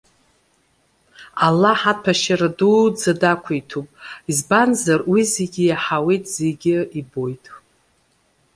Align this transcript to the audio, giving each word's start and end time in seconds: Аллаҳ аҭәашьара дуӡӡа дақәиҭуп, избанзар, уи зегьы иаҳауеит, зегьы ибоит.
Аллаҳ 1.47 1.81
аҭәашьара 1.91 2.49
дуӡӡа 2.57 3.13
дақәиҭуп, 3.21 3.87
избанзар, 4.31 4.99
уи 5.11 5.21
зегьы 5.33 5.63
иаҳауеит, 5.67 6.23
зегьы 6.37 6.75
ибоит. 6.99 7.45